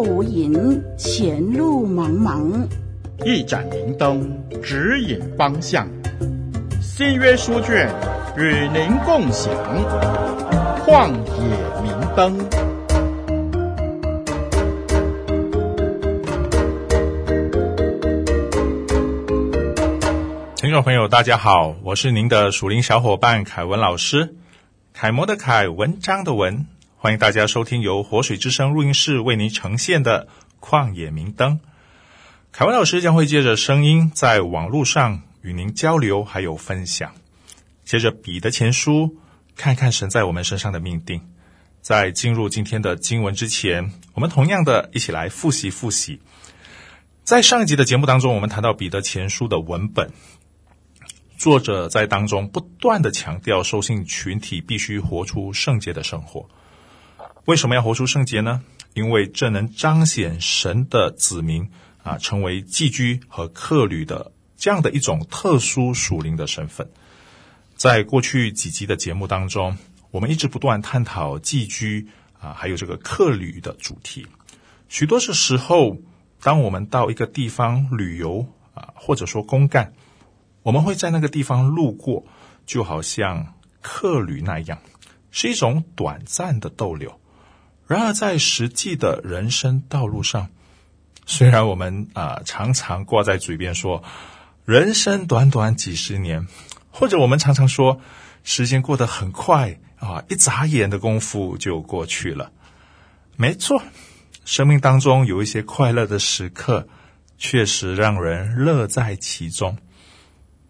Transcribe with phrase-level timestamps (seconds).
[0.00, 2.66] 无影，前路茫茫。
[3.24, 4.30] 一盏明灯
[4.62, 5.88] 指引方向，
[6.80, 7.92] 新约书卷
[8.36, 9.52] 与您共享。
[10.84, 12.38] 旷野明灯。
[20.56, 24.34] 听众朋友，大家好，我是您的属灵小伙伴凯文老师，
[24.92, 26.66] 楷模的楷，文章的文。
[27.00, 30.26] 欢迎大家收听由活水之声录音室为您呈现的
[30.66, 31.52] 《旷野明灯》。
[32.50, 37.14] 凯文老师将会借着声音在网络上与您交流，还有分享。
[37.84, 39.16] 接着彼得前书，
[39.54, 41.22] 看看神在我们身上的命定。
[41.80, 46.20] 在进入今天的经文之前，我们同样的一起来复习复习。
[47.22, 50.10] 在上一集的节目当中，我们谈到彼得前书的文本，
[51.36, 56.44] 作者在当中不断的强调受信群体必须活出圣洁的生活。
[57.48, 58.62] 为什么要活出圣洁呢？
[58.92, 61.70] 因为这能彰显神的子民
[62.02, 66.90] 啊，成为寄居和客旅的这样的一种特殊属灵的身份。
[67.74, 69.78] 在过去几集的节目当中，
[70.10, 74.26] 我们一直不断探讨寄居啊，还有这个客旅的主题。
[74.90, 75.96] 许多是时候，
[76.42, 79.94] 当我们到一个地方旅游啊，或者说公干，
[80.62, 82.26] 我们会在那个地方路过，
[82.66, 84.78] 就好像客旅那样，
[85.30, 87.18] 是一种短暂的逗留。
[87.88, 90.50] 然而，在实际的人生道路上，
[91.24, 94.04] 虽然我们啊、常常挂在嘴边说
[94.66, 96.46] “人生短短几十年”，
[96.92, 97.98] 或者我们常常说
[98.44, 102.52] “时间过得很快啊，一眨眼的功夫就过去了”。
[103.36, 103.82] 没错，
[104.44, 106.86] 生命当中有一些快乐的时刻，
[107.38, 109.78] 确实让人乐在其中。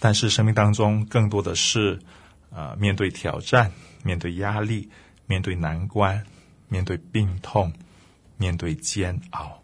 [0.00, 1.98] 但是，生命当中更多的是
[2.50, 3.70] 啊、面对挑战，
[4.02, 4.88] 面对压力，
[5.26, 6.24] 面对难关。
[6.72, 7.70] 面对病痛，
[8.38, 9.62] 面对煎熬，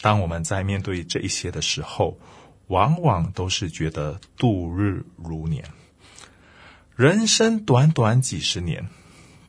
[0.00, 2.18] 当我们在面对这一些的时候，
[2.66, 5.64] 往往都是觉得度日如年。
[6.96, 8.88] 人生短短几十年，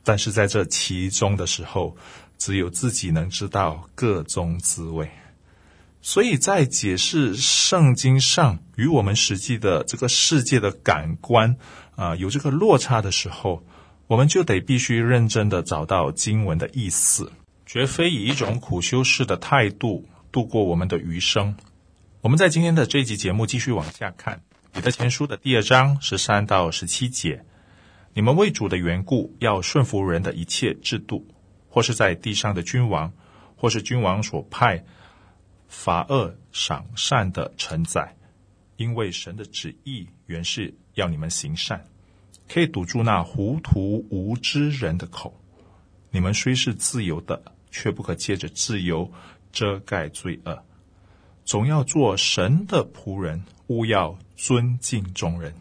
[0.04, 1.96] 但是在这其中的时候，
[2.38, 5.10] 只有自己能知道个中滋味。
[6.00, 11.56] 所以在解释圣经上与我们实际的这个世界的感官
[11.96, 13.64] 啊、有这个落差的时候。
[14.12, 17.32] 我们就得必须认真的找到经文的意思，
[17.64, 21.56] 绝非以一种苦修式的态度度过我们的余生。
[22.20, 27.46] 我们在今天的这一集节目继续往下看，彼得前书的第二章十三到十七节：
[28.12, 31.26] 你们为主的缘故，要顺服人的一切制度，
[31.70, 33.14] 或是在地上的君王，
[33.56, 34.84] 或是君王所派
[35.68, 38.14] 罚恶赏善的臣宰，
[38.76, 41.86] 因为神的旨意原是要你们行善。
[42.48, 45.38] 可以堵住那糊涂无知人的口。
[46.10, 49.10] 你们虽是自由的，却不可借着自由
[49.52, 50.62] 遮盖罪恶。
[51.44, 55.54] 总要做神的仆人，勿要尊敬众人。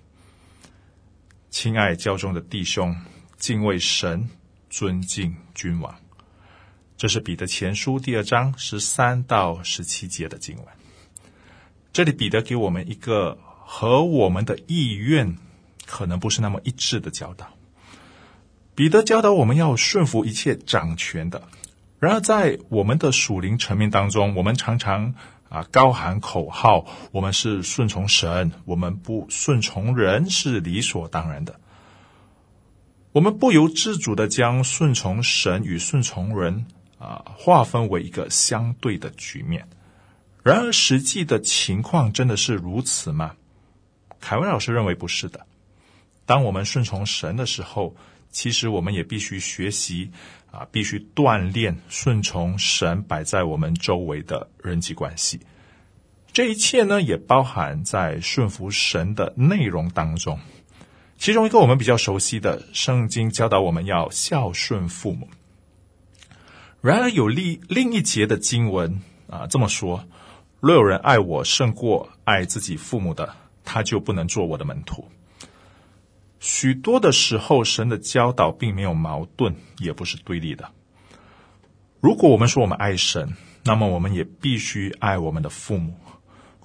[1.50, 2.96] 亲爱教中的弟兄，
[3.38, 4.30] 敬畏神，
[4.70, 5.96] 尊敬君王。
[6.98, 10.66] 这是彼得前书第二章十三到十七节的经文。
[11.94, 15.38] 这里彼得给我们一个和我们的意愿。
[15.92, 17.46] 可能不是那么一致的教导。
[18.76, 21.44] 彼得教导我们要顺服一切掌权的。
[22.00, 25.14] 然而，在我们的属灵层面当中，我们常常
[25.50, 31.60] 啊高喊口号：我们是顺从神，我们不顺从人是理所当然的。
[33.12, 36.66] 我们不由自主的将顺从神与顺从人
[36.98, 39.68] 啊划分为一个相对的局面。
[40.42, 43.34] 然而，实际的情况真的是如此吗？
[44.22, 45.46] 凯文老师认为不是的。
[46.32, 47.94] 当我们顺从神的时候，
[48.30, 50.10] 其实我们也必须学习
[50.50, 55.42] 啊，必须锻炼顺从神摆在我们周围的人际关系。
[56.32, 60.40] 这一切呢，也包含在顺服神的内容当中。
[61.18, 65.28] 其中一个我们比较熟悉的，圣经教导我们要孝顺父母。
[66.80, 70.06] 然而有另另一节的经文啊，这么说：
[70.62, 73.36] 若有人爱我胜过爱自己父母的，
[73.66, 75.06] 他就不能做我的门徒。
[76.42, 80.70] 许多的时候，神的教导并没有矛盾，也不是对立的。
[82.00, 85.96] 如果我们说我们爱神，那么我们也必须爱我们的父母。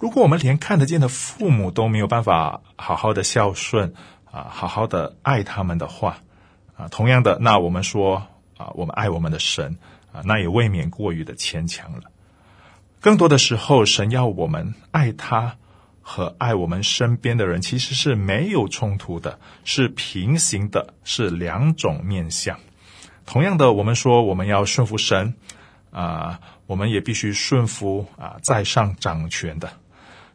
[0.01, 3.93] 如果我们连看得见的父母都没有办法好好的孝顺
[4.25, 6.21] 啊，好好的爱他们的话
[6.75, 8.27] 啊，同样的，那我们说
[8.57, 9.77] 啊，我们爱我们的神
[10.11, 12.05] 啊，那也未免过于的牵强了。
[13.01, 15.59] 更多的时候，神要我们爱他。
[16.09, 22.61] 和爱我们身边的人其实是没有冲突的，是平行的，是两种面相。
[23.27, 25.35] 同样的，我们说我们要顺服神
[25.91, 29.73] 啊，我们也必须顺服啊在上掌权的。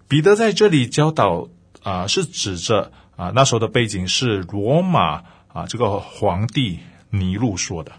[0.09, 1.47] 彼得在这里教导
[1.83, 6.79] 啊，是指着啊那时候的背景是罗马啊这个皇帝
[7.09, 7.93] 尼禄说的。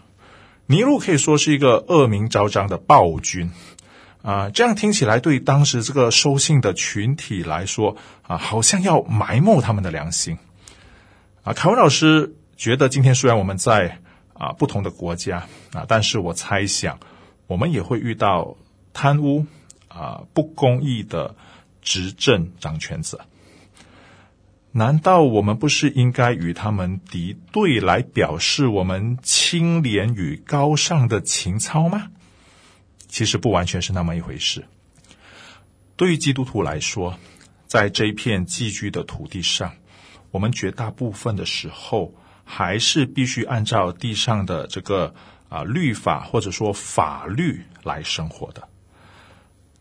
[0.67, 3.49] 尼禄可以说是一个恶名昭彰的暴君
[4.23, 10.39] 啊，这样听起来对当时这个收信的群体来说啊，好像要埋没他们的良心
[11.43, 11.53] 啊。
[11.53, 13.99] 凯文老师觉得，今天虽然我们在
[14.33, 16.97] 啊不同的国家啊，但是我猜想。
[17.45, 18.55] 我们也会遇到
[18.93, 19.45] 贪污
[19.89, 21.35] 啊、不公义的
[21.81, 23.19] 执政掌权者。
[24.71, 32.07] 难道我们不是应该与他们敌对，来表示我们清廉与高尚的情操吗？
[33.13, 34.65] 其实不完全是那么一回事。
[35.95, 37.15] 对于基督徒来说，
[37.67, 39.71] 在这一片寄居的土地上，
[40.31, 42.11] 我们绝大部分的时候
[42.43, 45.13] 还是必须按照地上的这个。
[45.53, 48.67] 啊，律法或者说法律来生活的。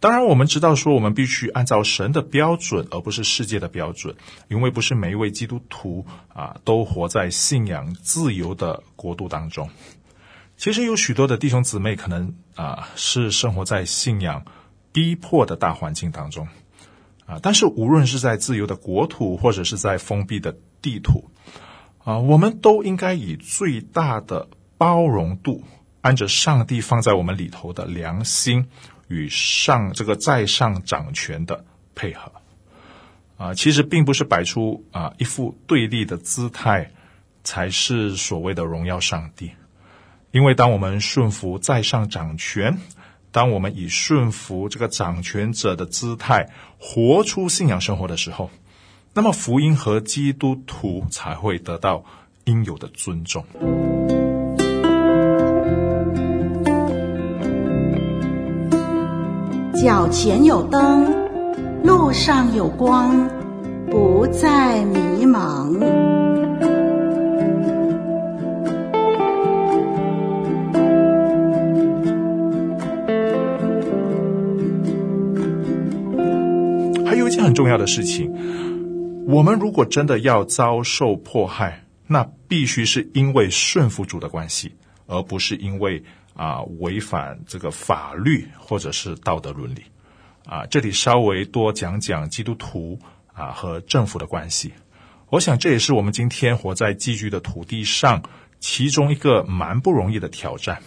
[0.01, 4.15] 当然，我们知道说，我们必须按照神的标准，而不是世界的标准，
[4.49, 9.71] 因为不是每一位基督徒啊都活在信仰自由的国度当中。
[10.63, 14.45] 其实有许多的弟兄姊妹可能啊是生活在信仰
[14.93, 16.47] 逼迫的大环境当中
[17.27, 21.29] 啊，但是无论是在自由的国土，或者是在封闭的地土
[22.05, 24.49] 啊，我们都应该以最大的。
[24.79, 25.65] 包容度，
[26.01, 28.69] 按着上帝放在我们里头的良心
[29.07, 32.33] 与上这个在上掌权的配合，
[33.37, 36.91] 啊，其实并不是摆出啊一副对立的姿态，
[37.45, 39.53] 才是所谓的荣耀上帝。
[40.33, 42.79] 因为当我们顺服在上掌权，
[43.31, 46.49] 当我们以顺服这个掌权者的姿态
[46.79, 48.49] 活出信仰生活的时候，
[49.13, 52.03] 那么福音和基督徒才会得到
[52.45, 53.45] 应有的尊重。
[59.85, 61.13] 脚前有灯，
[61.83, 63.29] 路上有光，
[63.91, 66.22] 不再迷茫。
[77.33, 78.31] 件很重要的事情，
[79.27, 84.73] 我们如果真的要遭受迫害，那必须是因为顺服主的关系，
[85.07, 86.05] 而不是因为。
[86.35, 89.83] 啊，违反这个法律或者是道德伦理，
[90.47, 92.99] 啊，这里稍微多讲讲基督徒
[93.35, 94.73] 啊和政府的关系。
[95.29, 98.23] 我想这也是我们今天活在寄居的土地上
[98.61, 100.83] 其中一个蛮不容易的挑战。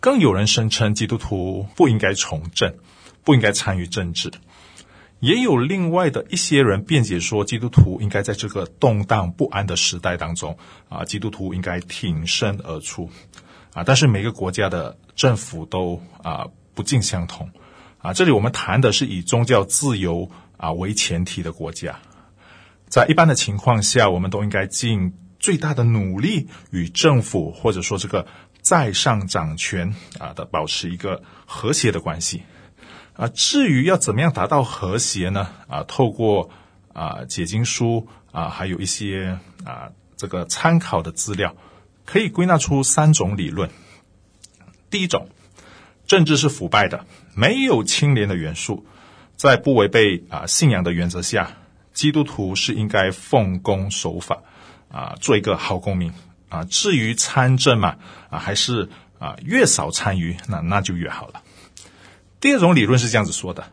[0.00, 2.74] 更有人声称基督徒不应该从政，
[3.24, 4.30] 不应该参与政治，
[5.20, 10.56] 也有另外的一些人辩解说，基督徒应该在这个动荡不安的时代当中，
[10.88, 13.10] 啊，基督徒应该挺身而出。
[13.72, 17.50] 啊，但是每个国家的政府都啊不尽相同，
[17.98, 21.98] 啊，这里我们谈的是以宗教自由啊为前提的国家，
[22.88, 28.26] 在一般的情况下，我们都应该尽最大的努力与政府或者说这个
[28.62, 32.42] 在上掌权啊的保持一个和谐的关系，
[33.16, 35.48] 啊，至于要怎么样达到和谐呢？
[35.68, 36.50] 啊，透过
[36.92, 41.54] 啊解经书啊，还有一些啊这个参考的资料。
[42.04, 43.68] 可以归纳出三种理论。
[44.90, 45.28] 第一种，
[46.06, 48.86] 政治是腐败的，没有清廉的元素，
[49.34, 51.56] 在不违背啊信仰的原则下，
[51.92, 54.38] 基督徒是应该奉公守法
[54.88, 56.12] 啊，做一个好公民
[56.48, 56.62] 啊。
[56.62, 57.96] 至于参政嘛
[58.30, 58.88] 啊，还是
[59.18, 61.42] 啊越少参与，那那就越好了。
[62.40, 63.64] 第二种理论是这样子说的：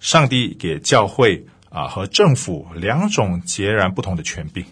[0.00, 4.64] 上帝给教会啊和政府两种截然不同的权柄。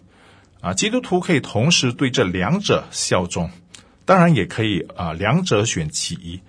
[0.61, 3.51] 啊，基督徒可以同时对这两者效忠，
[4.05, 6.41] 当然也可以啊，两者选其一。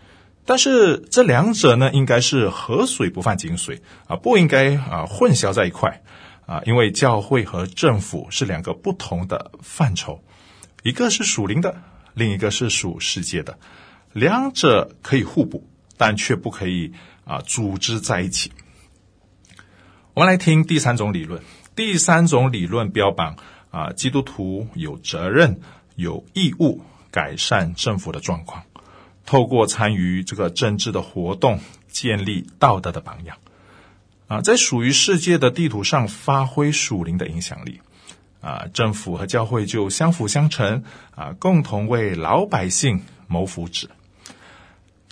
[0.43, 6.01] 但是这两者呢，应该是河水不犯井水啊，不应该啊混淆在一块
[6.45, 10.21] 啊，因为教会和政府是两个不同的范畴，
[10.83, 11.81] 一个是属灵的，
[12.13, 13.57] 另一个是属世界的，
[14.11, 15.69] 两者可以互补，
[16.01, 16.93] 但却不可以
[17.25, 18.51] 啊组织在一起。
[20.15, 21.43] 我们来听第三种理论，
[21.75, 23.35] 第三种理论标榜。
[23.69, 25.61] 啊，基督徒有责任、
[25.95, 26.81] 有义务
[27.11, 28.63] 改善政府的状况，
[29.25, 33.37] 透过参与这个政治的活动，建立道德的榜样。
[34.27, 37.79] 啊，在属于世界的地图上发挥属灵的影响力。
[38.41, 40.83] 啊，政府和教会就相辅相成，
[41.15, 43.85] 啊，共同为老百姓谋福祉。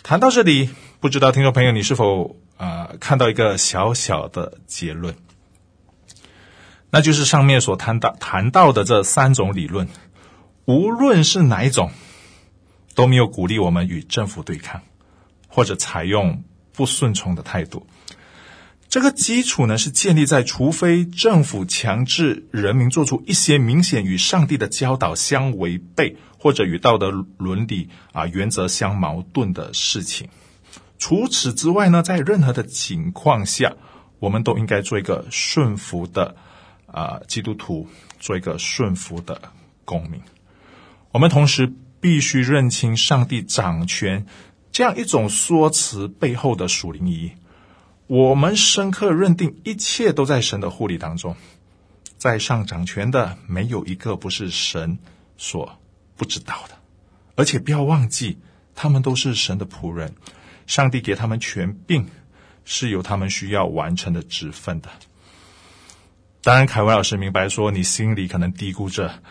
[0.03, 5.15] 谈到这里，不知道听众朋友你是否啊看到一个小小的结论？
[6.89, 9.87] 那就是上面所谈到谈到的这三种理论，
[10.65, 11.91] 无论是哪一种，
[12.95, 14.81] 都没有鼓励我们与政府对抗，
[15.47, 17.85] 或者采用不顺从的态度。
[18.89, 30.27] 这个基础呢，是建立在除非政府强制人民做出一些明显与上帝的教导相违背，或者与道德伦理啊原则相矛盾的事情。
[30.97, 33.75] 除此之外呢，在任何的情况下，
[34.17, 36.35] 我们都应该做一个顺服的
[36.87, 37.87] 啊基督徒，
[38.19, 39.39] 做一个顺服的
[39.85, 40.19] 公民。
[41.11, 44.25] 我们同时必须认清上帝掌权
[44.71, 47.31] 这样一种说辞背后的属灵意义。
[48.09, 51.35] 我们深刻认定，一切都在神的护理当中，
[52.17, 54.97] 在上掌权的没有一个不是神
[55.37, 55.77] 所
[56.17, 56.75] 不知道的，
[57.35, 58.39] 而且不要忘记，
[58.73, 60.15] 他们都是神的仆人，
[60.65, 62.07] 上帝给他们权柄，
[62.65, 64.89] 是有他们需要完成的职分的。
[66.41, 69.21] 当然，凯文老师明白说，你心里可能嘀咕着，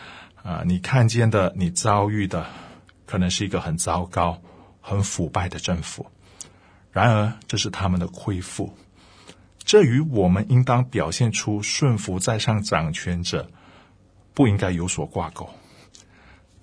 [0.41, 2.45] 啊、你看见的，你遭遇的，
[3.05, 4.41] 可能是一个很糟糕、
[4.79, 6.05] 很腐败的政府。
[6.91, 8.75] 然而，这是他们的亏负，
[9.63, 13.49] 这与我们应当表现出顺服在上掌权者，
[14.33, 15.49] 不应该有所挂钩。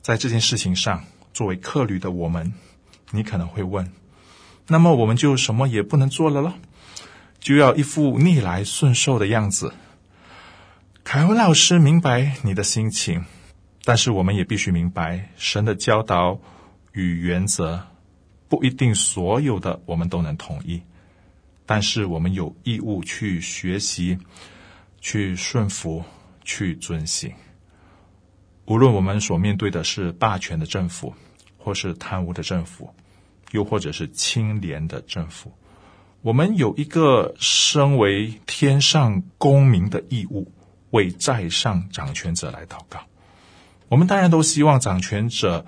[0.02, 2.52] 在这件事情上，作为客旅的我们，
[3.12, 3.92] 你可能会问：
[4.66, 6.54] 那么我们就什么也不能做了咯？
[7.38, 9.73] 就要一副逆来顺受的样子？
[11.04, 13.25] 凯文老师明白你的心情，
[13.85, 16.40] 但是我们也必须明白神的教导
[16.92, 17.87] 与原则。
[18.48, 20.80] 不一定所有的我们都能同意，
[21.66, 24.16] 但是我们有义务去学习、
[25.00, 26.04] 去顺服、
[26.44, 27.32] 去遵行。
[28.66, 31.12] 无论我们所面对的是霸权的政府，
[31.58, 32.94] 或是贪污的政府，
[33.50, 35.52] 又或者是清廉的政府，
[36.22, 40.52] 我们有一个身为天上公民的义务，
[40.90, 43.00] 为在上掌权者来祷告。
[43.88, 45.66] 我们当然都希望掌权者。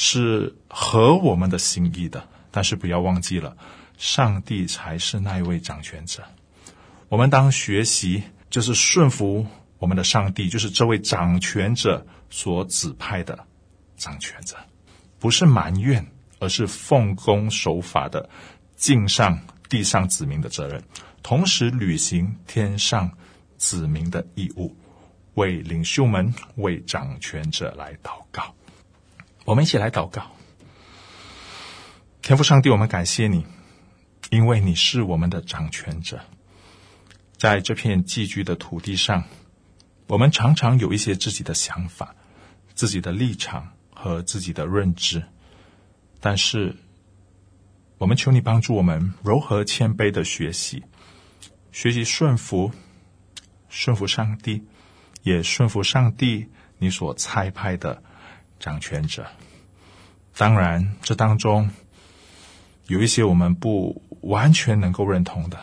[0.00, 3.56] 是合我们的心意的，但是不要忘记了，
[3.96, 6.22] 上帝才是那一位掌权者。
[7.08, 9.44] 我们当学习，就是顺服
[9.80, 13.44] 我们的上帝，就是这位掌权者所指派的
[13.96, 14.56] 掌权者，
[15.18, 16.06] 不是埋怨，
[16.38, 18.30] 而是奉公守法的
[18.76, 19.36] 尽上
[19.68, 20.80] 地上子民的责任，
[21.24, 23.10] 同时履行天上
[23.56, 24.76] 子民的义务，
[25.34, 28.54] 为领袖们、为掌权者来祷告。
[29.48, 30.30] 我们一起来祷告，
[32.20, 33.46] 天父上帝，我们感谢你，
[34.28, 36.20] 因为你是我们的掌权者。
[37.38, 39.24] 在这片寄居的土地上，
[40.06, 42.14] 我们常常有一些自己的想法、
[42.74, 45.24] 自己的立场和自己的认知，
[46.20, 46.76] 但是
[47.96, 50.84] 我们求你帮助我们柔和谦卑的学习，
[51.72, 52.70] 学习顺服，
[53.70, 54.66] 顺服上帝，
[55.22, 58.02] 也顺服上帝你所差派的。
[58.58, 59.26] 掌权者，
[60.36, 61.70] 当然，这当中
[62.86, 65.58] 有一些我们不完全能够认同的，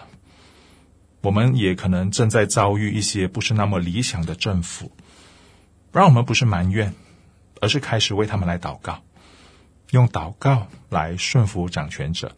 [1.22, 4.92] 我们也可能正在遭遇一些不是那么理想的政府，
[5.92, 6.94] 让我们不是埋怨，
[7.62, 9.04] 而是开始为他们来祷告，
[9.92, 12.36] 用祷告来顺服掌权者，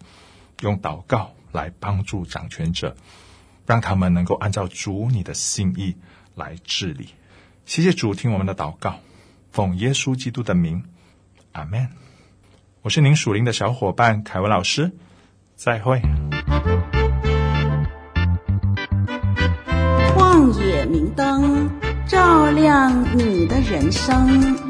[0.61, 2.95] 用祷告来帮助掌权者，
[3.65, 5.95] 让他们能够按照主你的心意
[6.33, 7.09] 来治理。
[7.65, 8.99] 谢谢主，听我们的祷告。
[9.57, 10.83] 奉耶稣基督的名，
[11.53, 11.89] 阿门。
[12.83, 14.91] 我是您属灵的小伙伴凯文老师，
[15.55, 15.99] 再会。
[20.15, 21.71] 旷野明灯，
[22.05, 24.66] 照亮你的人生。